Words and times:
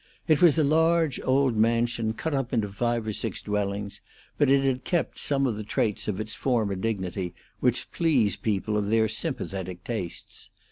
It 0.27 0.41
was 0.41 0.57
a 0.57 0.63
large, 0.63 1.19
old 1.23 1.55
mansion 1.55 2.13
cut 2.13 2.33
up 2.33 2.51
into 2.53 2.69
five 2.69 3.05
or 3.05 3.13
six 3.13 3.39
dwellings, 3.39 4.01
but 4.39 4.49
it 4.49 4.63
had 4.63 4.83
kept 4.83 5.19
some 5.19 5.63
traits 5.65 6.07
of 6.07 6.19
its 6.19 6.33
former 6.33 6.73
dignity, 6.73 7.35
which 7.59 7.91
pleased 7.91 8.41
people 8.41 8.77
of 8.77 8.89
their 8.89 9.07
sympathetic 9.07 9.83
tastes. 9.83 10.49